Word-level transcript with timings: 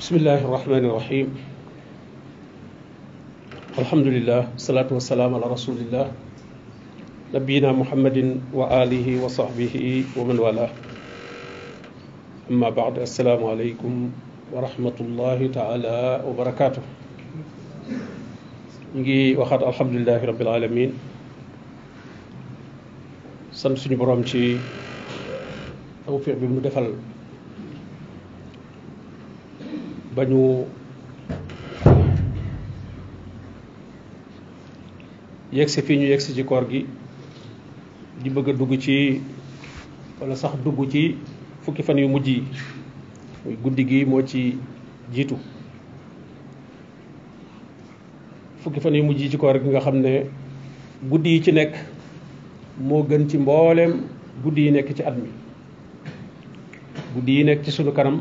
بسم 0.00 0.16
الله 0.16 0.48
الرحمن 0.48 0.84
الرحيم. 0.88 1.28
الحمد 3.84 4.06
لله 4.16 4.56
والصلاة 4.56 4.88
والسلام 4.88 5.28
على 5.36 5.44
رسول 5.44 5.76
الله 5.76 6.06
نبينا 7.36 7.68
محمد 7.76 8.40
وآله 8.48 9.06
وصحبه 9.20 9.74
ومن 10.16 10.36
والاه. 10.40 10.72
أما 12.48 12.68
بعد 12.72 13.04
السلام 13.04 13.44
عليكم 13.44 13.92
ورحمة 14.56 14.96
الله 15.00 15.38
تعالى 15.52 16.24
وبركاته. 16.24 16.82
نجي 18.96 19.36
وخات 19.36 19.60
الحمد 19.68 19.92
لله 20.00 20.24
رب 20.24 20.40
العالمين 20.40 20.96
sant 23.52 23.76
suñu 23.76 24.00
borom 24.00 24.24
ci 24.24 24.56
ba 30.14 30.24
ñu 30.24 30.66
yegsi 35.52 35.82
fii 35.82 35.96
ñu 35.98 36.06
yegsi 36.06 36.34
ci 36.34 36.44
koor 36.44 36.66
gi. 36.70 36.86
Di 38.22 38.30
bëgg 38.30 38.56
dugg 38.56 38.76
ci 38.78 39.20
wala 40.20 40.34
sax 40.36 40.54
dugg 40.64 40.88
ci 40.90 41.16
fukki 41.62 41.82
fan 41.82 41.98
yu 41.98 42.08
mujj 42.08 42.26
yi. 42.28 42.42
Muy 43.44 43.56
guddi 43.62 43.84
gi 43.86 44.04
moo 44.04 44.22
ci 44.22 44.58
jiitu. 45.12 45.36
Fukki 48.62 48.80
fan 48.80 48.94
yu 48.94 49.02
mujj 49.04 49.20
yi 49.22 49.30
ci 49.30 49.36
koor 49.36 49.58
gi 49.62 49.68
nga 49.68 49.80
xam 49.80 49.96
ne 50.00 50.26
guddi 51.08 51.30
yi 51.30 51.42
ci 51.42 51.52
nekk 51.52 51.74
moo 52.80 53.02
gën 53.08 53.28
ci 53.28 53.38
mbooleem 53.38 53.92
guddi 54.42 54.62
yi 54.62 54.70
nekk 54.70 54.94
ci 54.94 55.02
at 55.02 55.16
mi. 55.16 55.28
Guddi 57.14 57.32
yi 57.38 57.44
nekk 57.44 57.62
ci 57.64 57.70
sunu 57.70 57.92
kanam 57.92 58.20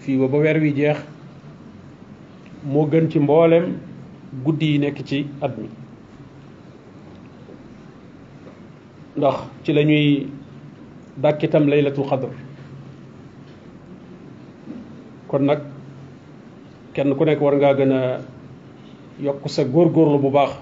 fii 0.00 0.16
ba 0.18 0.26
ba 0.28 0.38
weer 0.38 0.58
wi 0.60 0.72
jeex 0.74 0.98
moo 2.64 2.86
gën 2.90 3.08
ci 3.10 3.18
mboolem 3.18 3.76
guddi 4.44 4.66
yi 4.72 4.78
nekk 4.78 4.98
ci 5.06 5.26
at 5.40 5.56
mi. 5.58 5.68
ndax 9.16 9.36
ci 9.64 9.72
la 9.72 9.82
ñuy 9.84 10.26
dàkkitam 11.16 11.66
laylatul 11.68 12.04
xadr 12.08 12.28
kon 15.28 15.42
nag 15.44 15.60
kenn 16.94 17.14
ku 17.16 17.24
nekk 17.24 17.40
war 17.40 17.54
ngaa 17.56 17.74
gën 17.74 17.92
a 17.92 18.20
yokk 19.20 19.48
sa 19.48 19.64
góorgóorlu 19.64 20.18
bu 20.18 20.30
baax 20.30 20.52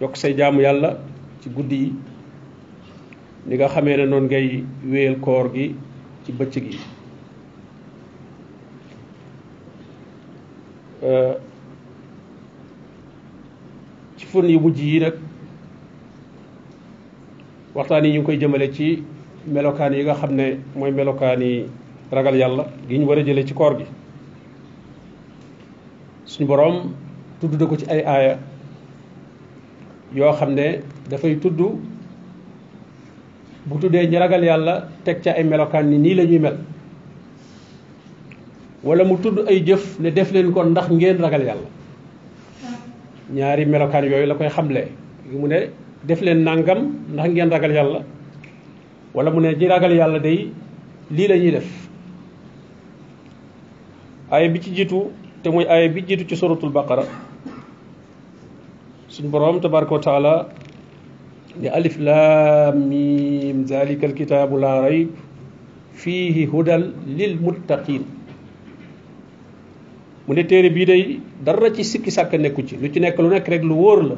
yokk 0.00 0.16
say 0.16 0.34
jaamu 0.36 0.60
yàlla 0.60 0.98
ci 1.40 1.48
guddi 1.50 1.76
yi. 1.76 1.92
ni 3.48 3.56
nga 3.56 3.68
xamee 3.72 3.96
ne 3.96 4.04
noonu 4.06 4.26
ngay 4.26 4.64
wéyal 4.90 5.16
koor 5.24 5.46
gi 5.54 5.66
ci 6.24 6.30
bëccëg 6.38 6.64
yi 6.72 6.78
ci 14.16 14.26
fën 14.26 14.46
yu 14.50 14.60
mujj 14.60 14.78
yi 14.80 14.98
nag 15.00 15.14
waxtaan 17.74 18.04
yi 18.04 18.10
ñu 18.12 18.18
ngi 18.20 18.24
koy 18.26 18.36
jëmale 18.38 18.72
ci 18.72 19.02
melokaan 19.46 19.92
yi 19.94 20.02
nga 20.04 20.14
xam 20.14 20.34
ne 20.34 20.58
mooy 20.74 20.90
melokaan 20.90 21.40
yi 21.42 21.66
ragal 22.10 22.34
yàlla 22.36 22.64
gi 22.88 22.98
ñu 22.98 23.06
war 23.06 23.18
a 23.18 23.22
jële 23.24 23.44
ci 23.46 23.54
koor 23.54 23.76
gi. 23.78 23.84
Suñu 26.26 26.46
boroom 26.46 26.92
tudd 27.40 27.54
na 27.60 27.66
ko 27.66 27.76
ci 27.76 27.86
ay 27.88 28.02
aaya 28.04 28.38
yoo 30.14 30.32
xam 30.32 30.54
ne 30.54 30.82
dafay 31.08 31.38
tudd 31.38 31.56
bu 33.66 33.78
tuddee 33.80 34.06
ñi 34.06 34.16
ragal 34.18 34.44
yàlla 34.44 34.88
teg 35.04 35.20
ca 35.22 35.32
ay 35.32 35.44
melokaan 35.44 35.86
ni 35.90 35.98
nii 35.98 36.14
la 36.14 36.24
ñuy 36.24 36.38
mel 36.38 36.56
wala 38.84 39.04
mu 39.04 39.16
tudd 39.18 39.46
ay 39.48 39.62
jëf 39.64 39.98
ne 40.00 40.10
def 40.10 40.30
leen 40.32 40.52
ko 40.52 40.62
ndax 40.64 40.88
ngeen 40.90 41.18
ragal 41.18 41.42
yàlla. 41.42 41.68
ñaari 43.32 43.66
melokaan 43.66 44.04
yooyu 44.04 44.26
la 44.26 44.34
koy 44.34 44.48
xamle. 44.48 44.88
mu 45.32 45.46
ne 45.48 45.70
def 46.04 46.20
leen 46.20 46.42
nangam 46.44 46.94
ndax 47.12 47.28
ngeen 47.30 47.50
ragal 47.50 47.72
yàlla. 47.72 48.00
wala 49.14 49.30
mu 49.30 49.40
ne 49.40 49.54
ñi 49.54 49.66
ragal 49.68 49.92
yàlla 49.92 50.18
day 50.18 50.50
lii 51.10 51.28
la 51.28 51.36
ñuy 51.36 51.50
def. 51.50 51.66
aaya 54.30 54.48
bi 54.48 54.60
ci 54.60 54.70
jiitu 54.74 55.10
te 55.42 55.50
muy 55.50 55.64
aaya 55.66 55.88
bi 55.88 56.04
ci 56.06 56.36
suratul 56.36 56.70
baqara. 56.70 57.04
suñu 59.08 59.28
boroom 59.30 59.60
tabaraka 59.60 59.94
wa 59.94 60.00
taala 60.00 60.48
ne 61.60 61.68
alif 61.68 61.98
laam 61.98 62.76
miim 62.88 63.66
zalika 63.66 64.06
alkitaabu 64.06 64.56
laa 64.64 64.80
rayb 64.86 65.08
fiihi 66.02 66.46
hudan 66.46 66.92
lil 67.18 67.34
muttaqin 67.46 68.17
mu 70.28 70.34
ne 70.34 70.44
téere 70.44 70.68
bii 70.70 70.84
day 70.84 71.20
dara 71.42 71.72
ci 71.72 71.82
sikki 71.84 72.10
sàkk 72.10 72.34
nekku 72.36 72.62
ci. 72.66 72.76
Lu 72.76 72.88
ci 72.92 73.00
nekk 73.00 73.18
lu 73.18 73.28
nekk 73.30 73.48
rek 73.48 73.62
lu 73.64 73.74
wóor 73.74 74.02
la 74.02 74.16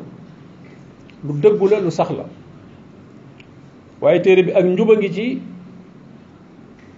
lu 1.25 1.32
dëggu 1.41 1.69
la 1.71 1.78
lu 1.81 1.91
sax 1.91 2.10
la. 2.10 2.26
Waaye 4.00 4.21
téere 4.21 4.43
bi 4.43 4.50
ak 4.53 4.65
njuba 4.65 4.97
ngi 4.97 5.12
ci 5.12 5.41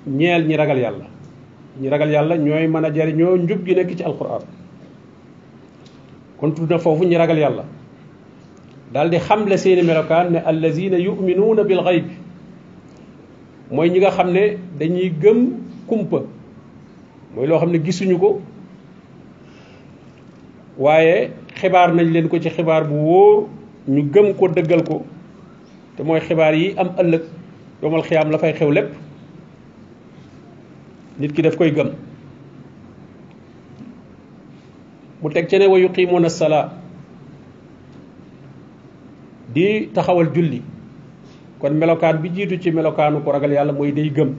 ñeel 0.06 0.46
ñi 0.48 0.56
ragal 0.56 0.78
yàlla. 0.78 1.06
Ñi 1.80 1.88
ragal 1.88 2.10
yàlla 2.10 2.36
ñooy 2.38 2.66
mën 2.68 2.84
a 2.84 2.90
jariñoo 2.94 3.36
njub 3.36 3.64
gi 3.66 3.74
nekk 3.74 3.96
ci 3.96 4.02
alquran 4.02 4.40
kon 6.38 6.50
tudd 6.54 6.70
na 6.70 6.78
foofu 6.78 7.04
ñi 7.04 7.16
ragal 7.16 7.38
yàlla. 7.38 7.64
Daal 8.92 9.10
di 9.10 9.18
xamle 9.18 9.56
melokaan 9.84 10.30
ne 10.32 10.38
allazina 10.38 10.96
yuminuuna 10.98 11.64
bil 11.64 11.82
xayb 11.84 12.04
mooy 13.70 13.90
ñi 13.90 13.98
nga 13.98 14.10
xam 14.10 14.32
ne 14.32 14.56
dañuy 14.78 15.12
gëm 15.20 15.38
kumpa. 15.86 16.22
Mooy 17.34 17.46
loo 17.46 17.58
xam 17.58 17.70
ne 17.72 17.78
gisuñu 17.78 18.18
ko 18.18 18.40
waaye 20.78 21.30
xibaar 21.54 21.94
nañ 21.94 22.06
leen 22.12 22.28
ko 22.28 22.38
ci 22.40 22.50
xibaar 22.50 22.84
bu 22.88 22.94
wóor 22.94 23.48
ñu 23.88 24.02
gëm 24.12 24.34
ko 24.34 24.48
dëggal 24.48 24.82
ko 24.84 25.04
te 25.96 26.02
mooy 26.02 26.20
xibaar 26.20 26.54
yi 26.54 26.74
am 26.76 26.88
ëllëg 26.98 27.22
yomal 27.82 28.02
xiyaam 28.02 28.30
la 28.30 28.38
fay 28.38 28.52
xew 28.54 28.70
lépp 28.70 28.90
nit 31.18 31.32
ki 31.32 31.42
daf 31.42 31.56
koy 31.56 31.70
gëm 31.72 31.90
mu 35.22 35.28
teg 35.30 35.48
ci 35.48 35.58
ne 35.58 35.66
wa 35.66 35.78
yuqimuuna 35.78 36.28
salaa 36.28 36.72
di 39.54 39.88
taxawal 39.94 40.32
julli 40.34 40.62
kon 41.60 41.74
melokaan 41.76 42.18
bi 42.22 42.28
jiitu 42.34 42.58
ci 42.60 42.70
melokaanu 42.70 43.20
ko 43.22 43.30
ragal 43.32 43.52
yàlla 43.52 43.72
mooy 43.72 43.92
day 43.92 44.10
gëm 44.10 44.34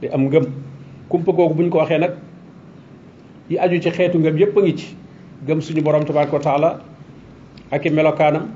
di 0.00 0.08
am 0.08 0.28
ngëm 0.28 0.44
kumpa 1.08 1.32
googu 1.32 1.54
bu 1.54 1.62
ñu 1.62 1.70
ko 1.70 1.78
waxee 1.78 1.98
nag 1.98 2.12
yi 3.50 3.58
aju 3.58 3.80
ci 3.80 3.90
xeetu 3.90 4.18
ngëm 4.18 4.36
yépp 4.38 4.56
a 4.58 4.60
ngi 4.60 4.74
ci 4.76 4.96
gëm 5.46 5.60
suñu 5.60 5.82
borom 5.82 6.04
tabaraka 6.04 6.32
wa 6.32 6.40
taala 6.42 6.70
ak 7.70 7.84
i 7.86 7.90
melokaanam 7.90 8.48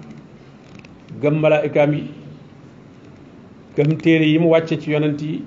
gëm 1.23 1.41
malaayikaam 1.41 1.93
yi 1.95 2.11
gëm 3.77 3.97
téere 3.97 4.25
yi 4.25 4.39
mu 4.39 4.49
wàcce 4.51 4.79
ci 4.81 4.91
yonent 4.91 5.21
yi 5.23 5.45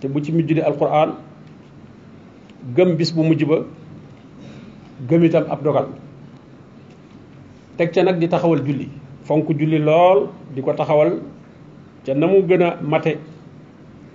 te 0.00 0.08
bu 0.08 0.20
ci 0.20 0.32
mujj 0.32 0.52
di 0.54 0.60
alquran 0.60 1.14
gëm 2.76 2.96
bis 2.96 3.12
bu 3.14 3.22
mujj 3.22 3.44
ba 3.44 3.58
gëm 5.08 5.24
itam 5.24 5.44
ab 5.50 5.62
dogal. 5.64 5.86
Teg 7.76 7.90
ca 7.92 8.02
nag 8.04 8.18
di 8.20 8.28
taxawal 8.28 8.60
julli 8.64 8.88
fonk 9.24 9.48
julli 9.58 9.78
lool 9.78 10.28
di 10.54 10.60
ko 10.62 10.72
taxawal 10.74 11.18
ca 12.04 12.14
na 12.14 12.26
mu 12.26 12.42
gën 12.46 12.62
a 12.62 12.76
mate 12.82 13.18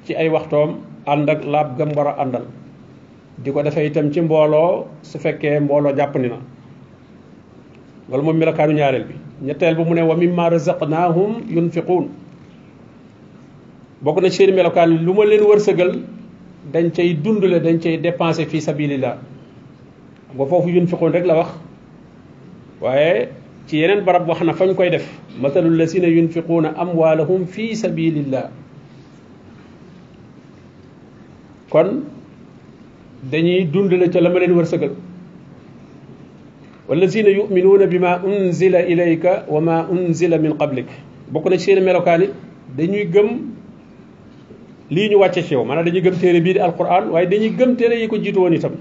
ci 0.06 0.14
ay 0.16 0.30
waxtoom 0.30 0.78
ànd 1.06 1.30
ak 1.30 1.44
laab 1.44 1.78
gëm 1.78 1.92
war 1.96 2.08
a 2.08 2.22
àndal 2.22 2.46
di 3.38 3.52
ko 3.52 3.62
defee 3.64 3.86
itam 3.88 4.12
ci 4.12 4.22
mbooloo 4.22 4.86
su 5.02 5.18
fekkee 5.20 5.60
mbooloo 5.60 5.94
jàppandi 5.96 6.30
na 6.30 6.38
loolu 8.10 8.24
moom 8.24 8.38
melokaanu 8.38 8.74
ñaareel 8.74 9.04
bi 9.06 9.14
ñetteel 9.46 9.76
ba 9.76 9.84
mu 9.84 9.94
ne 9.94 10.02
wa 10.02 10.16
mimma 10.16 10.50
razaqnahum 10.50 11.44
yunfiquun 11.50 12.08
bokk 14.02 14.22
na 14.22 14.30
seeni 14.30 14.52
melokaan 14.54 15.04
lu 15.06 15.14
ma 15.14 15.24
leen 15.26 15.42
wërsëgal 15.44 15.92
dañ 16.74 16.92
cay 16.92 17.14
dundale 17.14 17.60
dañ 17.62 17.80
cay 17.80 17.98
dépensé 17.98 18.46
fi 18.46 18.62
sabilillah 18.62 19.18
nga 20.36 20.46
foofu 20.46 20.70
yunfiquun 20.70 21.12
rek 21.12 21.26
la 21.26 21.36
wax 21.36 21.50
waaye 22.82 23.30
ci 23.68 23.78
yeneen 23.78 24.02
barab 24.04 24.28
wax 24.28 24.42
na 24.42 24.54
fañ 24.54 24.74
koy 24.76 24.90
def 24.90 25.06
mathalu 25.42 25.70
lasina 25.78 26.08
yunfiquuna 26.08 26.74
amwaalahum 26.78 27.46
fi 27.46 27.76
sabilillah 27.76 28.50
kon 31.70 32.04
dañuy 33.24 33.66
dundale 33.66 34.10
ca 34.10 34.22
la 34.22 34.30
ma 34.30 34.40
leen 34.40 34.52
wërsëgal 34.54 34.92
wallazina 36.88 37.30
yuminuuna 37.30 37.88
bi 37.88 38.00
ma 38.00 38.20
unzila 38.24 38.86
ilayka 38.86 39.46
wa 39.50 39.62
ma 39.62 39.88
unzila 39.90 40.38
min 40.38 40.54
qablik 40.58 40.88
bokk 41.32 41.46
na 41.50 41.58
ci 41.58 41.64
seen 41.74 41.84
melokaan 41.84 42.22
it 42.24 42.32
dañuy 42.78 43.06
gëm 43.12 43.30
lii 44.90 45.10
ñu 45.10 45.18
wàcce 45.20 45.44
ci 45.44 45.54
yow 45.54 45.66
maanaam 45.66 45.86
dañuy 45.86 46.02
gëm 46.02 46.16
téere 46.20 46.40
bii 46.42 46.54
di 46.54 46.60
alquran 46.60 47.10
waaye 47.12 47.28
dañuy 47.28 47.50
gëm 47.58 47.76
téere 47.76 48.00
yi 48.00 48.08
ko 48.08 48.18
jiitu 48.18 48.40
woon 48.40 48.54
itam 48.54 48.72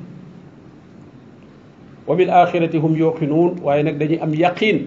wa 2.06 2.14
bil 2.14 2.30
axirati 2.30 2.78
hum 2.78 2.94
yuqinuun 2.96 3.58
waaye 3.62 3.82
nag 3.82 3.98
dañuy 3.98 4.18
am 4.22 4.34
yaqiin 4.34 4.86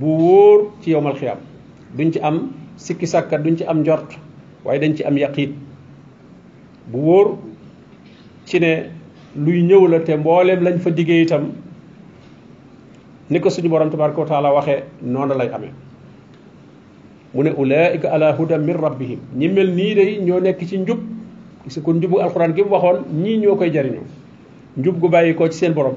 bu 0.00 0.06
wóor 0.18 0.58
ci 0.82 0.90
yowmal 0.90 1.14
xiyaam 1.14 1.38
duñ 1.96 2.10
ci 2.12 2.18
am 2.20 2.50
sikki 2.76 3.06
sàkkat 3.06 3.42
duñ 3.42 3.56
ci 3.56 3.64
am 3.64 3.80
njort 3.82 4.18
waaye 4.64 4.80
dañ 4.80 4.94
ci 4.96 5.04
am 5.04 5.16
yaqiin 5.16 5.54
bu 6.90 6.98
wóor 6.98 7.38
ci 8.46 8.58
ne 8.60 8.90
luy 9.36 9.62
ñëw 9.62 9.86
la 9.88 10.00
te 10.00 10.16
mbooleem 10.16 10.62
lañ 10.62 10.78
fa 10.78 10.90
diggee 10.90 11.22
itam 11.22 11.50
ni 13.30 13.40
ko 13.40 13.50
suñu 13.50 13.68
borom 13.68 13.90
tabaraka 13.90 14.20
wa 14.20 14.26
taala 14.26 14.52
waxee 14.54 14.82
noonu 15.02 15.34
lay 15.36 15.50
amee 15.52 15.72
mu 17.34 17.42
ne 17.42 17.50
ulaika 17.50 18.08
ala 18.12 18.32
hudan 18.38 18.62
min 18.64 18.76
rabbihim 18.76 19.18
ñi 19.36 19.48
mel 19.48 19.74
nii 19.74 19.94
day 19.94 20.18
ñoo 20.22 20.40
nekk 20.40 20.64
ci 20.66 20.78
njub 20.78 20.98
gis 21.64 21.80
kon 21.82 21.94
njubu 21.96 22.20
alquran 22.20 22.54
gi 22.54 22.62
mu 22.62 22.70
waxoon 22.70 23.02
ñii 23.22 23.36
ñoo 23.38 23.56
koy 23.56 23.70
jariñoo 23.72 24.06
njub 24.76 24.98
gu 25.00 25.08
bàyyi 25.08 25.34
ci 25.50 25.58
seen 25.58 25.72
borom 25.74 25.94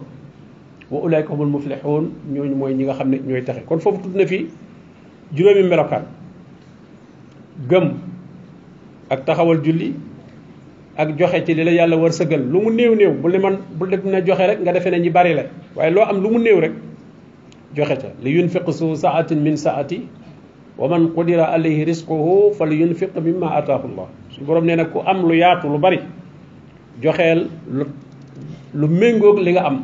wa 0.91 0.99
ulaika 1.01 1.29
humul 1.33 1.47
muflihun 1.47 2.09
ñooñu 2.33 2.55
mooy 2.55 2.73
ñi 2.73 2.83
nga 2.83 2.93
xam 2.93 3.09
ne 3.09 3.17
ñooy 3.27 3.43
taxe 3.43 3.61
kon 3.65 3.79
foofu 3.79 4.01
tudd 4.01 4.15
na 4.15 4.25
fi 4.25 4.47
juróomi 5.35 5.63
melokaan 5.69 6.03
gëm 7.69 7.93
ak 9.09 9.25
taxawal 9.25 9.61
julli 9.63 9.93
ak 10.99 11.15
joxe 11.17 11.45
ci 11.47 11.53
li 11.55 11.63
la 11.63 11.71
yàlla 11.71 11.95
war 11.95 12.11
sëgal 12.11 12.43
lu 12.51 12.59
mu 12.59 12.69
néew 12.75 12.91
néew 12.95 13.13
bu 13.21 13.27
li 13.31 13.39
man 13.39 13.55
bu 13.79 13.85
def 13.87 14.03
na 14.03 14.19
joxe 14.25 14.43
rek 14.49 14.59
nga 14.59 14.71
defee 14.75 14.99
ñi 14.99 15.09
bari 15.09 15.33
la 15.33 15.43
waaye 15.75 15.91
loo 15.95 16.03
am 16.03 16.19
lu 16.21 16.29
mu 16.29 16.39
néew 16.43 16.59
rek 16.59 16.73
joxe 17.75 17.95
ca 18.01 18.09
li 18.23 18.31
yunfiq 18.35 18.67
su 18.71 18.95
saatin 18.95 19.39
min 19.39 19.55
saati 19.55 20.01
wa 20.77 20.87
man 20.91 21.07
qudira 21.15 21.45
alayhi 21.55 21.85
risquhu 21.85 22.51
fal 22.57 22.71
yunfiq 22.73 23.15
mimma 23.15 23.47
ataahu 23.59 23.87
llah 23.95 24.07
suñu 24.31 24.45
borom 24.45 24.65
nee 24.65 24.75
na 24.75 24.85
ku 24.91 24.99
am 25.05 25.23
lu 25.27 25.33
yaatu 25.39 25.67
lu 25.71 25.79
bari 25.79 25.99
joxeel 27.01 27.47
lu 27.71 27.85
lu 28.73 28.87
méngoog 28.87 29.39
li 29.39 29.51
nga 29.55 29.63
am 29.71 29.77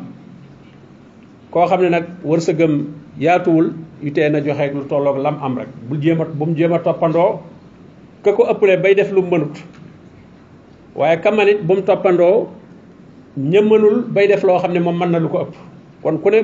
koo 1.50 1.64
xam 1.66 1.80
ne 1.80 1.88
nag 1.96 2.04
wërsëgam 2.24 2.74
yaatuwul 3.18 3.72
yu 4.04 4.10
tee 4.12 4.28
joxe 4.44 4.68
lu 4.74 4.84
tolloog 4.84 5.16
lam 5.24 5.36
am 5.42 5.58
rek 5.58 5.68
bu 5.88 6.44
mu 6.46 6.54
jéem 6.56 6.72
a 6.72 6.78
toppandoo 6.78 7.40
ka 8.22 8.32
ko 8.36 8.42
ëppale 8.52 8.76
bay 8.82 8.94
def 8.94 9.10
lu 9.12 9.22
mënut 9.22 9.56
waaye 10.96 11.16
kamanit 11.20 11.60
bu 11.66 11.74
mu 11.76 11.82
toppandoo 11.82 12.48
ña 13.38 13.60
bay 14.14 14.26
def 14.28 14.42
loo 14.44 14.58
xam 14.58 14.72
ne 14.72 14.80
moom 14.80 14.96
mën 14.98 15.10
na 15.10 15.18
lu 15.18 15.28
ko 15.28 15.38
ëpp. 15.44 15.54
Kon 16.02 16.18
ku 16.22 16.30
ne 16.30 16.40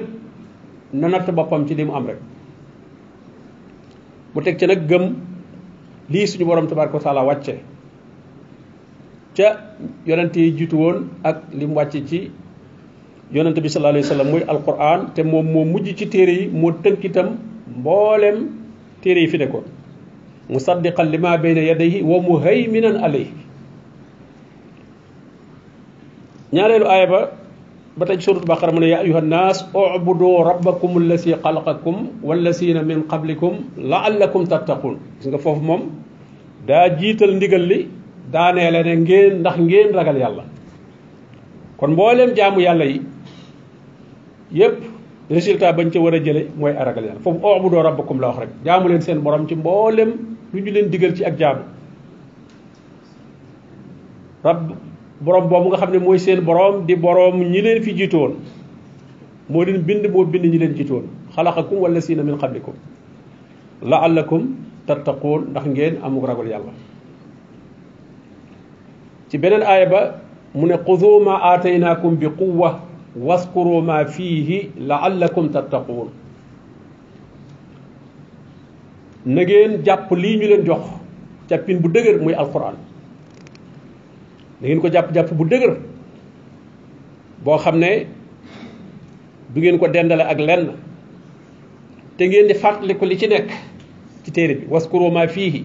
na 0.93 1.09
natt 1.09 1.31
boppam 1.31 1.67
ci 1.67 1.75
li 1.75 1.85
mu 1.85 1.93
am 1.97 2.07
rek. 2.07 2.19
Mu 4.35 4.41
teg 4.43 4.59
ci 4.59 4.67
nag 4.67 4.87
gëm 4.89 5.05
lii 6.13 6.27
suñu 6.27 6.45
borom 6.45 6.67
tabaraka 6.69 6.97
wa 6.97 7.03
taala 7.05 7.23
wàcce 7.25 7.55
ca 9.37 9.49
yonent 10.07 10.37
yi 10.37 10.53
jiitu 10.57 10.77
woon 10.77 11.09
ak 11.25 11.37
li 11.59 11.67
mu 11.67 11.75
wàcce 11.75 12.01
ci 12.09 12.31
yonent 13.33 13.57
bi 13.63 13.69
sallallahu 13.69 13.95
alayhi 13.97 14.07
wa 14.09 14.13
sallam 14.15 14.31
muy 14.33 14.43
alquran 14.53 15.01
te 15.15 15.23
moom 15.23 15.47
moo 15.53 15.65
mujj 15.65 15.95
ci 15.99 16.07
téere 16.09 16.33
yi 16.41 16.49
moo 16.49 16.73
tënk 16.85 17.05
itam 17.05 17.29
mboolem 17.79 18.37
téere 19.03 19.21
yi 19.25 19.29
fi 19.29 19.39
nekkoon. 19.39 19.65
Musaddiqan 20.51 21.09
lima 21.11 21.39
bayna 21.39 21.61
yadayhi 21.71 22.03
wa 22.03 22.19
muhayminan 22.21 22.97
alayhi 23.05 23.42
ñaareelu 26.53 26.87
aaya 26.87 27.07
ba 27.07 27.21
ba 27.97 28.07
tey 28.07 28.21
suratul 28.21 28.47
baqara 28.49 28.73
mu 28.73 28.81
ne 28.81 28.89
ya 28.89 28.99
ayuha 29.05 29.21
nnaas 29.21 29.59
ubudu 29.75 30.29
rabbakum 30.49 30.97
allasi 31.01 31.33
xalaqakum 31.45 31.97
wallasina 32.23 32.83
min 32.83 33.05
qablikum 33.09 33.55
laallakum 33.77 34.47
tattaqun. 34.49 34.97
Gis 35.21 35.29
nga 35.29 35.39
foofu 35.39 35.61
moom 35.61 35.83
daa 36.67 36.89
jiital 36.99 37.33
ndigal 37.37 37.65
li 37.71 37.89
daaneele 38.33 38.81
ne 38.85 38.93
ngeen 39.05 39.33
ndax 39.41 39.57
ngeen 39.59 39.89
ragal 39.99 40.17
yàlla. 40.23 40.45
Kon 41.79 41.91
mbooleem 41.93 42.31
jaamu 42.37 42.61
yàlla 42.61 42.85
yi 42.85 43.01
yépp 44.53 44.77
résultat 45.31 45.73
bañ 45.77 45.91
ca 45.93 45.99
war 46.01 46.15
a 46.15 46.21
jële 46.25 46.49
mooy 46.57 46.73
a 46.77 46.85
ragal 46.85 47.05
yàlla. 47.05 47.21
Foofu 47.21 47.45
ubudu 47.59 47.77
rabbakum 47.83 48.21
la 48.21 48.29
wax 48.29 48.39
rek 48.41 48.51
jaamu 48.65 48.89
leen 48.89 49.01
seen 49.03 49.19
borom 49.21 49.47
ci 49.49 49.55
lu 49.55 50.61
ñu 50.61 50.71
leen 50.73 50.91
digal 50.91 51.15
ci 51.17 51.25
ak 51.25 51.37
jaamu. 51.39 51.63
Rabb 54.45 54.92
borom 55.25 55.49
boobu 55.49 55.69
nga 55.71 55.79
xam 55.79 55.91
ne 55.93 55.99
mooy 55.99 56.19
seen 56.19 56.41
borom 56.45 56.85
di 56.87 56.95
borom 56.97 57.41
ñi 57.41 57.61
leen 57.63 57.83
fi 57.83 57.93
jiitu 57.97 58.17
woon 58.19 58.35
moo 59.49 59.65
leen 59.65 59.83
bind 59.83 60.07
moo 60.13 60.25
bind 60.25 60.45
ñi 60.45 60.59
leen 60.59 60.75
jiitu 60.75 60.93
woon 60.95 61.07
xalaqakum 61.35 61.79
wala 61.79 62.01
siina 62.01 62.23
min 62.23 62.37
qablikum 62.39 62.75
laallakum 63.83 64.43
tattaquun 64.87 65.51
ndax 65.51 65.67
ngeen 65.67 65.95
amuk 66.03 66.27
ragal 66.27 66.47
yàlla 66.49 66.73
ci 69.29 69.39
beneen 69.39 69.63
aaya 69.63 69.87
ba 69.87 70.01
mu 70.55 70.67
ne 70.67 70.77
xudu 70.87 71.21
ma 71.25 71.39
aataynaakum 71.53 72.17
bi 72.17 72.27
quwa 72.29 72.81
waskuru 73.17 73.81
ma 73.83 74.05
fiihi 74.05 74.71
laallakum 74.89 75.49
tattaquun 75.51 76.09
na 79.27 79.43
ngeen 79.43 79.83
jàpp 79.85 80.11
lii 80.11 80.37
ñu 80.39 80.47
leen 80.51 80.65
jox 80.67 80.83
jàppin 81.49 81.79
bu 81.81 81.89
dëgër 81.89 82.21
muy 82.21 82.35
alquran 82.35 82.75
da 84.63 84.69
ngeen 84.69 84.81
ko 84.81 84.89
jàpp-jàpp 84.89 85.33
bu 85.35 85.45
dëgër 85.45 85.75
boo 87.45 87.59
xam 87.59 87.79
ne 87.79 88.07
du 89.55 89.61
ngeen 89.61 89.79
ko 89.79 89.89
dendale 89.89 90.23
ak 90.23 90.39
lenn 90.39 90.71
te 92.17 92.25
ngeen 92.29 92.47
di 92.47 92.55
fàttaliku 92.55 93.05
li 93.05 93.19
ci 93.19 93.27
nekk 93.29 93.51
ci 94.25 94.31
téere 94.31 94.55
bi. 94.55 94.67
Waskuru 94.71 95.11
ma 95.11 95.27
fiihi 95.27 95.65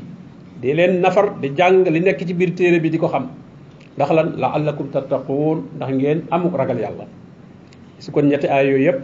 di 0.62 0.74
leen 0.74 1.02
nafar 1.02 1.38
di 1.42 1.50
jàng 1.56 1.86
li 1.86 2.00
nekk 2.02 2.26
ci 2.26 2.34
biir 2.34 2.54
téere 2.56 2.80
bi 2.82 2.90
di 2.90 2.98
ko 2.98 3.08
xam. 3.08 3.30
Ndax 3.98 4.10
lan? 4.12 4.34
Laallakum 4.38 4.90
tattaquun 4.90 5.62
ndax 5.78 5.90
ngeen 5.94 6.22
amuk 6.32 6.56
ragal 6.58 6.80
yàlla. 6.80 7.06
Su 8.00 8.12
kon 8.12 8.26
ñetti 8.26 8.48
aay 8.48 8.66
yooyu 8.70 8.84
yëpp 8.90 9.00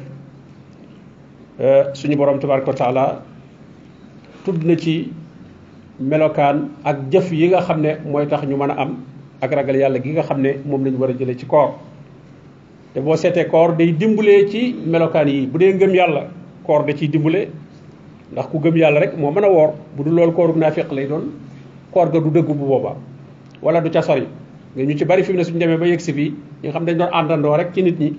suñu 1.94 2.16
borom 2.18 2.40
tabaraka 2.40 2.74
taala 2.74 3.22
tudd 4.46 4.64
na 4.66 4.76
ci 4.76 5.12
melokaan 6.00 6.70
ak 6.84 6.98
jëf 7.12 7.32
yi 7.32 7.48
nga 7.50 7.62
xam 7.62 7.82
ne 7.82 7.98
mooy 8.06 8.26
tax 8.28 8.44
ñu 8.48 8.58
mën 8.58 8.72
a 8.72 8.82
am 8.82 8.98
ak 9.44 9.52
ragal 9.52 9.76
yàlla 9.76 10.00
gi 10.00 10.12
nga 10.16 10.24
xam 10.24 10.40
ne 10.42 10.52
moom 10.66 10.84
lañu 10.86 10.98
war 10.98 11.10
a 11.10 11.14
jëlee 11.14 11.36
ci 11.38 11.46
koor. 11.46 11.70
te 12.94 13.00
boo 13.02 13.16
seetee 13.16 13.48
koor 13.52 13.76
day 13.76 13.92
dimbalee 13.92 14.48
ci 14.50 14.74
melokaan 14.86 15.28
yi. 15.28 15.48
bu 15.48 15.58
dee 15.60 15.74
ngëm 15.74 15.94
yàlla 15.96 16.24
koor 16.64 16.86
da 16.86 16.94
ciy 16.96 17.10
dimbale. 17.10 17.48
ndax 18.32 18.46
ku 18.48 18.60
gëm 18.60 18.76
yàlla 18.78 19.00
rek 19.00 19.18
moo 19.18 19.32
mën 19.32 19.44
a 19.44 19.50
woor. 19.50 19.74
bu 19.96 20.04
dul 20.04 20.14
loolu 20.16 20.32
kooru 20.32 20.54
naafiq 20.60 20.92
lay 20.92 21.08
doon. 21.08 21.32
koor 21.92 22.10
ga 22.12 22.20
du 22.20 22.30
dëggu 22.32 22.54
bu 22.54 22.66
boobaa. 22.66 22.96
wala 23.62 23.82
du 23.82 23.90
ca 23.90 24.02
sori 24.02 24.28
nga 24.76 24.84
ñu 24.84 24.98
ci 24.98 25.06
bari 25.06 25.24
fi 25.24 25.32
mu 25.32 25.38
ne 25.38 25.44
suñu 25.44 25.60
demee 25.60 25.78
ba 25.78 25.86
yegg 25.88 26.02
fii 26.02 26.34
nga 26.64 26.72
xam 26.72 26.86
dañ 26.86 26.98
doon 26.98 27.10
àndandoo 27.12 27.56
rek 27.58 27.74
ci 27.74 27.82
nit 27.84 28.00
ñi 28.00 28.14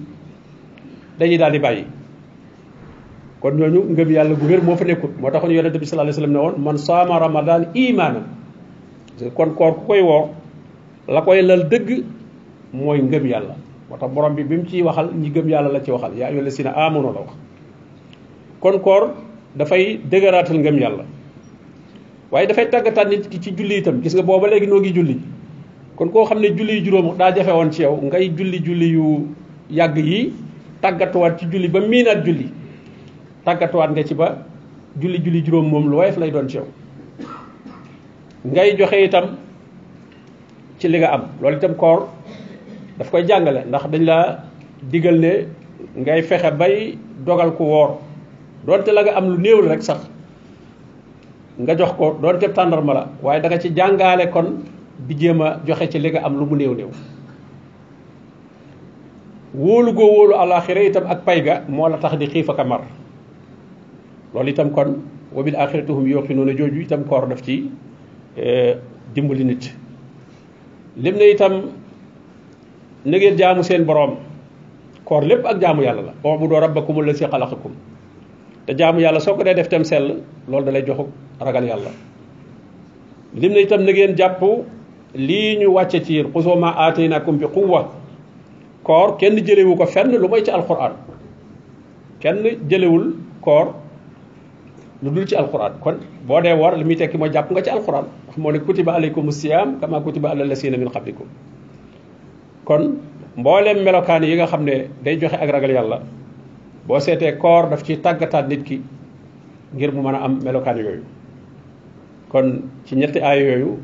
dañuy 1.19 1.39
daal 1.39 1.53
di 1.53 1.59
bàyyi. 1.59 1.85
kon 3.41 3.53
ñooñu 3.61 3.81
ngëm 3.93 4.11
yàlla 4.11 4.35
gu 4.35 4.47
wér 4.47 4.63
moo 4.63 4.77
fa 4.77 4.85
nekkut 4.85 5.19
moo 5.21 5.31
taxoon 5.31 5.53
yonente 5.53 5.79
bi 5.79 5.87
sallallahu 5.87 6.09
alayhi 6.09 6.21
wasallam 6.21 6.33
ne 6.33 6.39
woon 6.39 6.55
man 6.65 6.79
saama 6.79 7.19
ramadan 7.19 7.67
imaanan 7.75 8.25
kon 9.37 9.51
koor 9.55 9.75
ku 9.75 9.83
koy 9.87 10.01
woor 10.01 10.29
la 11.09 11.21
koy 11.23 11.43
lal 11.43 11.69
dëgg 11.69 12.03
mooy 12.73 13.01
ngëm 13.03 13.27
yàlla 13.27 13.55
moo 13.91 13.97
tax 13.99 14.11
borom 14.13 14.35
bi 14.35 14.45
bi 14.45 14.57
mu 14.57 14.65
ciy 14.69 14.83
waxal 14.83 15.11
ñi 15.15 15.31
gëm 15.31 15.49
yàlla 15.49 15.73
la 15.73 15.81
ci 15.81 15.91
waxal 15.91 16.17
yaa 16.17 16.29
ayyuhal 16.29 16.45
lazina 16.45 16.71
aamanu 16.77 17.13
la 17.13 17.21
wax 17.21 17.33
kon 18.61 18.79
koor 18.81 19.11
dafay 19.57 19.99
dëgëraatal 20.11 20.59
ngëm 20.59 20.79
yàlla 20.79 21.05
waaye 22.31 22.47
dafay 22.47 22.69
tàggataat 22.71 23.09
nit 23.09 23.29
ki 23.29 23.41
ci 23.41 23.51
julli 23.57 23.77
itam 23.79 24.01
gis 24.03 24.15
nga 24.15 24.23
booba 24.23 24.49
léegi 24.49 24.67
noo 24.67 24.81
ngi 24.81 24.93
julli 24.95 25.19
kon 25.97 26.09
koo 26.11 26.25
xam 26.25 26.41
ne 26.41 26.49
julli 26.57 26.79
yu 26.79 26.85
juróom 26.85 27.17
daa 27.17 27.31
jafe 27.35 27.51
woon 27.53 27.71
ci 27.71 27.83
yow 27.83 28.01
ngay 28.03 28.31
julli 28.37 28.59
julli 28.65 28.87
yu 28.93 29.29
yàgg 29.71 29.97
yi 29.99 30.33
tàggatuwaat 30.81 31.39
ci 31.39 31.47
julli 31.53 31.69
ba 31.69 31.81
miinaat 31.81 32.25
julli 32.25 32.49
tàggatuwaat 33.45 33.91
nga 33.91 34.03
ci 34.05 34.15
ba 34.15 34.39
julli 35.01 35.19
julli 35.23 35.43
juróom 35.45 35.69
moom 35.69 35.89
lu 35.91 35.97
woyof 35.97 36.17
lay 36.17 36.31
doon 36.31 36.49
ci 36.49 36.57
yow 36.57 36.67
ngay 38.45 38.77
joxe 38.77 39.05
itam 39.05 39.37
ci 40.85 40.93
li 40.93 41.01
nga 41.01 41.17
am. 41.17 41.23
Loolu 41.41 41.57
itam 41.57 41.75
koor 41.81 42.05
daf 43.01 43.09
koy 43.11 43.25
jàngale. 43.25 43.65
Ndax 43.65 43.85
dañ 43.89 44.05
la 44.05 44.19
digal 44.93 45.17
ne 45.19 45.33
ngay 45.97 46.21
fexe 46.23 46.51
bay 46.53 46.99
dogal 47.25 47.57
ku 47.57 47.65
woor. 47.65 47.97
Doonte 48.67 48.93
la 48.93 49.01
nga 49.03 49.17
am 49.17 49.33
lu 49.33 49.39
néew 49.41 49.65
rek 49.65 49.81
sax 49.83 50.01
nga 51.59 51.73
jox 51.77 51.93
ko 51.97 52.19
doonte 52.21 52.53
tàndarma 52.53 52.93
la. 52.95 53.09
Waaye 53.23 53.41
da 53.41 53.49
nga 53.49 53.59
ci 53.59 53.73
jàngaale 53.75 54.29
kon 54.31 54.61
di 55.09 55.15
jéem 55.17 55.41
a 55.41 55.61
joxe 55.67 55.89
ci 55.91 55.99
li 55.99 56.11
nga 56.13 56.21
am 56.21 56.37
lu 56.39 56.45
mu 56.47 56.57
néew 56.57 56.75
néew 56.75 56.91
wóolu 59.55 59.93
goo 59.95 60.07
wóolu 60.13 60.35
alaxira 60.35 60.83
itam 60.83 61.07
ak 61.07 61.25
pay 61.25 61.41
ga 61.43 61.63
moo 61.69 61.89
la 61.89 61.97
tax 61.97 62.17
di 62.19 62.27
xiif 62.27 62.51
ak 62.51 62.67
mar. 62.67 62.83
Loolu 64.35 64.51
itam 64.51 64.71
kon 64.71 65.01
wa 65.33 65.43
bil 65.43 65.55
yuqinuuna 65.57 66.53
jooju 66.57 66.81
itam 66.83 67.05
koor 67.09 67.27
daf 67.29 67.41
ci 67.43 67.71
dimbali 69.15 69.45
nit 69.45 69.84
lim 70.97 71.15
ne 71.17 71.31
itam 71.31 71.55
na 73.05 73.17
ngeen 73.19 73.37
jaamu 73.37 73.63
seen 73.63 73.85
boroom 73.85 74.17
koor 75.05 75.23
lépp 75.23 75.45
ak 75.47 75.61
jaamu 75.61 75.83
yàlla 75.83 76.03
la. 76.03 76.13
Ubudu 76.25 76.55
rabbakum 76.61 76.99
allasi 77.01 77.25
xalaqakum. 77.27 77.73
Te 78.67 78.75
jaamu 78.77 79.01
yàlla 79.01 79.21
soo 79.21 79.35
ko 79.37 79.43
dee 79.45 79.55
def 79.55 79.69
tam 79.69 79.85
sell 79.85 80.23
loolu 80.49 80.65
da 80.65 80.71
lay 80.73 80.83
joxu 80.87 81.07
ragal 81.41 81.65
yàlla. 81.65 81.91
Lim 83.35 83.53
ne 83.53 83.61
itam 83.63 83.83
na 83.85 83.93
ngeen 83.93 84.17
jàpp 84.17 84.41
lii 85.15 85.57
ñu 85.59 85.69
wàcce 85.75 86.03
ci 86.05 86.15
yéen 86.15 86.33
xusoo 86.33 86.57
ma 86.57 86.71
aataynakum 86.77 87.37
bi 87.39 87.47
quwwa. 87.47 87.89
Koor 88.83 89.17
kenn 89.19 89.37
jëlewu 89.37 89.77
ko 89.77 89.87
fenn 89.87 90.11
lu 90.17 90.29
may 90.29 90.43
ci 90.45 90.51
alquran 90.51 90.93
kenn 92.21 92.43
jëlewul 92.71 93.13
koor 93.41 93.75
lu 95.05 95.11
dul 95.13 95.27
ci 95.29 95.37
alquran. 95.37 95.73
Kon 95.85 96.01
boo 96.27 96.41
dee 96.41 96.55
war 96.57 96.73
li 96.77 96.85
muy 96.85 96.97
tekki 96.97 97.19
mooy 97.19 97.31
jàpp 97.31 97.51
nga 97.53 97.63
ci 97.63 97.71
alquran. 97.71 98.05
Moo 98.37 98.51
ne 98.53 98.59
kutiba 98.59 98.93
alaykum 98.97 99.31
siyam 99.31 99.79
kama 99.81 100.01
kutiba 100.01 100.31
ala 100.33 100.45
lasina 100.45 100.77
min 100.79 100.89
qablikum. 100.89 101.27
Kon 102.65 102.99
mbooleem 103.37 103.85
melokaan 103.85 104.23
yi 104.25 104.37
nga 104.37 104.47
xam 104.47 104.65
ne 104.65 104.89
day 105.05 105.17
joxe 105.21 105.37
ak 105.37 105.51
ragal 105.53 105.71
yàlla 105.71 106.01
boo 106.87 106.99
seetee 107.01 107.37
koor 107.37 107.69
daf 107.71 107.83
ci 107.85 107.97
tàggataat 108.01 108.49
nit 108.49 108.65
ki 108.65 108.81
ngir 109.75 109.93
mu 109.93 110.03
mën 110.03 110.15
a 110.15 110.25
am 110.25 110.41
melokaan 110.43 110.79
yooyu. 110.79 111.03
Kon 112.31 112.63
ci 112.87 112.97
ñetti 112.97 113.21
aay 113.21 113.45
yooyu 113.45 113.79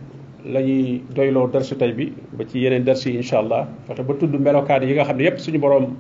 la 0.47 0.61
ñuy 0.63 1.03
doyloo 1.15 1.49
darsu 1.53 1.77
tey 1.77 1.93
bi 1.93 2.13
ba 2.33 2.45
ci 2.49 2.59
yeneen 2.61 2.85
darsu 2.85 3.11
yi 3.11 3.17
incha 3.17 3.39
allah. 3.39 3.69
Ba 3.89 3.95
tudd 3.95 4.33
melokaan 4.41 4.83
yi 4.89 4.95
nga 4.95 5.05
xam 5.05 5.17
ne 5.19 5.25
yépp 5.25 5.39
suñu 5.39 5.59
boroom 5.61 5.97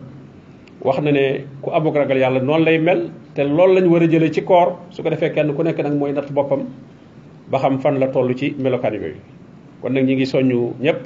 wax 0.84 0.98
na 1.00 1.10
ne 1.12 1.44
ku 1.62 1.70
amuk 1.70 1.94
ragal 1.96 2.18
yàlla 2.18 2.40
noonu 2.40 2.64
lay 2.64 2.78
mel 2.78 3.10
te 3.34 3.42
loolu 3.44 3.74
lañ 3.76 3.86
war 3.88 4.02
a 4.02 4.06
jëlee 4.06 4.32
ci 4.32 4.42
koor 4.44 4.76
su 4.90 5.02
ko 5.02 5.10
defee 5.10 5.32
kenn 5.34 5.54
ku 5.54 5.62
nekk 5.62 5.78
nag 5.78 5.94
mooy 5.98 6.12
natt 6.12 6.32
boppam 6.32 6.64
ba 7.50 7.58
xam 7.58 7.78
fan 7.80 7.98
la 7.98 8.06
toll 8.08 8.34
ci 8.34 8.54
melokaan 8.58 8.94
yooyu. 8.94 9.16
kon 9.80 9.92
nag 9.92 10.04
ñi 10.04 10.14
ngi 10.14 10.26
soññu 10.26 10.74
ñëpp 10.80 11.00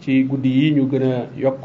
ci 0.00 0.24
guddi 0.24 0.48
yi 0.48 0.70
ñu 0.76 0.88
gën 0.90 1.02
a 1.02 1.26
yokk 1.36 1.60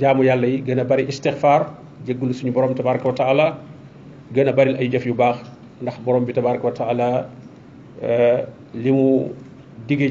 jaamu 0.00 0.22
yàlla 0.24 0.46
yi 0.46 0.62
gën 0.66 0.84
bari 0.84 1.04
istixfaar 1.08 1.66
jéggulu 2.06 2.32
suñu 2.34 2.52
borom 2.52 2.74
tabaraka 2.74 3.06
wa 3.08 3.14
taala 3.14 3.46
gën 4.34 4.48
a 4.48 4.52
bari 4.52 4.74
ay 4.80 4.88
jëf 4.88 5.06
yu 5.06 5.14
baax 5.14 5.36
ndax 5.82 5.98
borom 6.04 6.24
bi 6.24 6.32
tabaraka 6.32 6.64
wa 6.66 6.72
taala 6.72 7.08
li 8.74 8.90
mu 8.92 9.32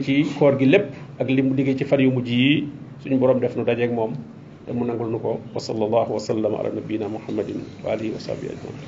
ci 0.05 0.25
koor 0.39 0.57
gi 0.59 0.65
lépp 0.65 0.89
ak 1.19 1.27
li 1.29 1.41
mu 1.41 1.55
ci 1.55 1.83
fan 1.85 1.99
yu 2.01 2.11
mujj 2.11 2.29
yi 2.29 2.67
suñu 3.01 3.17
borom 3.17 3.39
def 3.39 3.55
nu 3.55 3.63
dajeeg 3.63 3.91
moom 3.93 4.13
وصلى 5.55 5.83
الله 5.85 6.07
وسلم 6.11 6.55
على 6.55 6.69
نبينا 6.73 7.07
محمد 7.07 7.49
وعلى 7.85 8.11
وصحبه 8.17 8.49
اجمعين 8.49 8.81